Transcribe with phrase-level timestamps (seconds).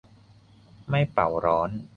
[0.89, 1.69] ไม่เป่าร้อน